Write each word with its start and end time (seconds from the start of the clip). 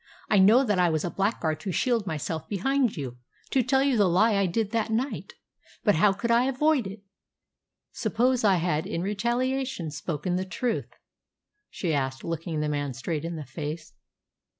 "I 0.31 0.39
know 0.39 0.63
that 0.63 0.79
I 0.79 0.89
was 0.89 1.05
a 1.05 1.11
blackguard 1.11 1.59
to 1.59 1.71
shield 1.71 2.07
myself 2.07 2.49
behind 2.49 2.97
you 2.97 3.19
to 3.51 3.61
tell 3.61 3.81
the 3.81 4.07
lie 4.09 4.33
I 4.35 4.47
did 4.47 4.71
that 4.71 4.89
night. 4.89 5.33
But 5.83 5.93
how 5.93 6.11
could 6.11 6.31
I 6.31 6.45
avoid 6.45 6.87
it?" 6.87 7.03
"Suppose 7.91 8.43
I 8.43 8.55
had, 8.55 8.87
in 8.87 9.03
retaliation, 9.03 9.91
spoken 9.91 10.37
the 10.37 10.43
truth?" 10.43 10.89
she 11.69 11.93
asked, 11.93 12.23
looking 12.23 12.61
the 12.61 12.67
man 12.67 12.95
straight 12.95 13.23
in 13.25 13.35
the 13.35 13.45
face. 13.45 13.93